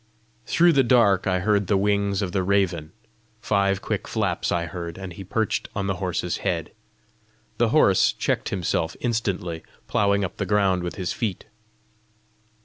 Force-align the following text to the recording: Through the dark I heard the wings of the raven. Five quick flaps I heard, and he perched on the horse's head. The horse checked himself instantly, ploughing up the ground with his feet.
Through 0.47 0.73
the 0.73 0.83
dark 0.83 1.27
I 1.27 1.41
heard 1.41 1.67
the 1.67 1.77
wings 1.77 2.23
of 2.23 2.31
the 2.31 2.41
raven. 2.41 2.91
Five 3.39 3.83
quick 3.83 4.07
flaps 4.07 4.51
I 4.51 4.65
heard, 4.65 4.97
and 4.97 5.13
he 5.13 5.23
perched 5.23 5.69
on 5.75 5.85
the 5.85 5.97
horse's 5.97 6.37
head. 6.37 6.71
The 7.59 7.69
horse 7.69 8.11
checked 8.11 8.49
himself 8.49 8.95
instantly, 8.99 9.61
ploughing 9.87 10.25
up 10.25 10.37
the 10.37 10.47
ground 10.49 10.81
with 10.81 10.95
his 10.95 11.13
feet. 11.13 11.45